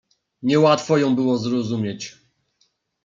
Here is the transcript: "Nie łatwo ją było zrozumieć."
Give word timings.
"Nie 0.41 0.59
łatwo 0.59 0.97
ją 0.97 1.15
było 1.15 1.37
zrozumieć." 1.37 2.17